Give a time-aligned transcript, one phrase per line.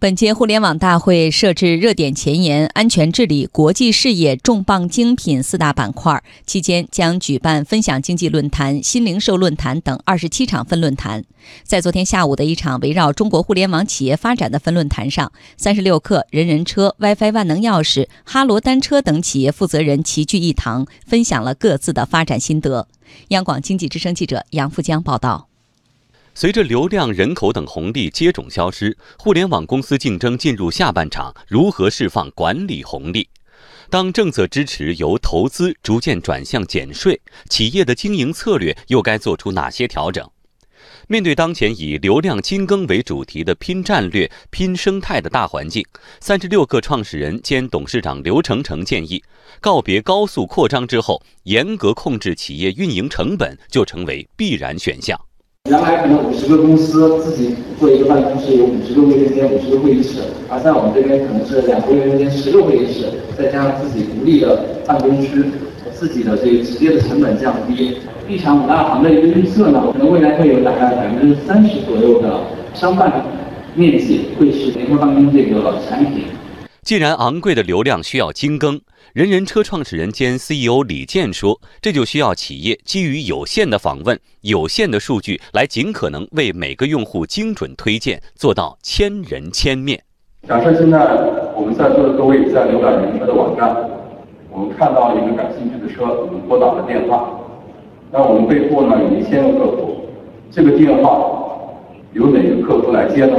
[0.00, 11.24] 本届互联网大会设置热点前沿、安全治理、国际视野、重磅精品四大板块，期间将举办分享经济论坛、新零售论坛等二十七场分论坛。
[11.64, 22.86] 在昨天下午的一场围绕中国互联网企业发展的分论坛上，三十六氪、人人车、WiFi 万能钥匙、哈罗单车等企业负责人齐聚一堂，分享了各自的发展心得。
[23.28, 25.47] 央广经济之声记者杨富江报道。
[26.40, 33.28] 随着流量、人口等红利接踵消失，互联网公司竞争进入下半场，如何释放管理红利？
[33.90, 37.20] 当政策支持由投资逐渐转向减税，
[37.50, 40.30] 企业的经营策略又该做出哪些调整？
[41.08, 45.84] 面对当前以流量精耕为主题的拼战略、拼生态的大环境，
[46.20, 49.20] 三十六氪创始人兼董事长刘成成建议，
[49.60, 55.20] 告别高速扩张之后，严格控制企业运营成本就成为必然选项。
[55.68, 63.04] 原来可能五十个公司自己做一个办公室有五十个卫生间、五十个会议室，而在我们这边可能是两个卫生间、十个会议室，
[63.36, 65.44] 再加上自己独立的办公区，
[65.92, 67.98] 自己的这个直接的成本降低。
[68.26, 72.40] 地产五大行的一个预测呢，可能未来会有大概百分之三十左右的
[72.72, 73.22] 商办
[73.74, 76.24] 面积会是联合办公这个产品。
[76.88, 78.80] 既然昂贵的流量需要精耕，
[79.12, 90.02] 人人车创始人兼 CEO 李健说：“这就需要企业基于有限的访问、有限的数据，来尽可能为每个用户精准推荐，做到千人千面。”
[90.48, 90.98] 假设现在
[91.54, 93.68] 我们在座的各位在浏览人车的网站，
[94.50, 97.38] 我们看到一个感兴趣的车，我们拨打了电话，
[98.10, 100.08] 那我们背后呢有一千个客户，
[100.50, 101.36] 这个电话
[102.14, 103.36] 由哪个客服来接呢？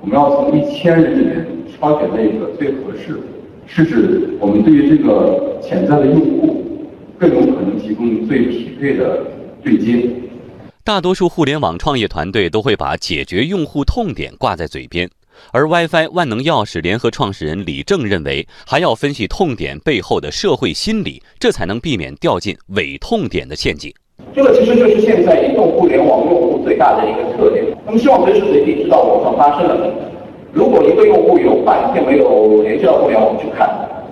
[0.00, 1.61] 我们要从一千人里面。
[1.82, 3.18] 挑选那个最合适，
[3.66, 6.64] 是指我们对于这个潜在的用户
[7.18, 9.26] 更有可能提供最匹配的
[9.64, 10.08] 对接。
[10.84, 15.10] 大多数互联网创业团队都会把解决用户痛点挂在嘴边，
[15.50, 23.92] 而 WiFi 万能钥匙联合创始人李正认为，还要分析痛点背后的社会心理，这才能避免掉进伪痛点的陷阱。
[24.32, 29.92] 这个其实就是现在移动互联网用户最大的一个特点，他们希望随时随地知道网上发生了什么。
[30.52, 33.66] 如果一个用户有半天没有联系到互联网去看，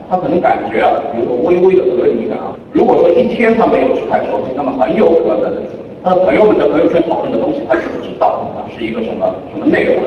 [0.08, 2.56] 他可能感觉啊，有个微微的隔离感啊。
[2.72, 5.62] 如果说一天他没有去看手机，那么很有可能，
[6.02, 10.02] 他的朋友们在朋友圈讨论的东西，他是不知道啊是一个什么什么内容。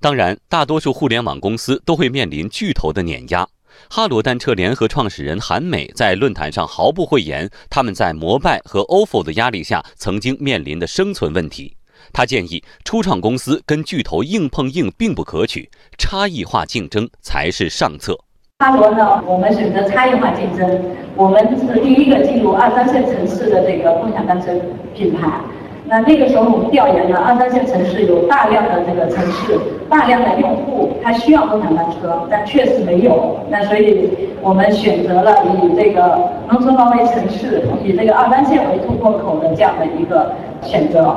[0.00, 3.48] 当然，大多数互联网公司都会面临巨头的碾压。
[3.88, 11.74] 哈罗单车联合创始人韩美在论坛上毫不讳言，他们在摩拜和 ofo 的压力下曾经面临的生存问题。
[12.12, 15.68] 他建议，初创公司跟巨头硬碰硬并不可取，
[15.98, 18.18] 差异化竞争才是上策。
[18.58, 20.80] 哈罗呢，我们选择差异化竞争，
[21.16, 24.52] 我们是第一个进入二三线城市的这个共享单车
[24.94, 25.28] 品牌。
[25.84, 29.58] 那那个时候我们调研了二三线城市有大量的这个城市，
[29.90, 33.36] 大量的用户，他需要共享单车，但确实没有。
[33.50, 34.08] 那所以
[34.40, 41.16] 我们选择了以这个农村包围城市，以这个二三线为突破口的这样的一个选择。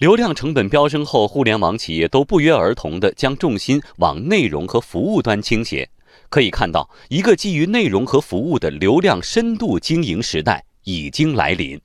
[0.00, 5.86] 流量成本飙升后，互联网企业都不约而同地将重心往内容和服务端倾斜。
[6.30, 11.78] 可以看到，一个基于内容和服务的流量深度经营时代已经来临。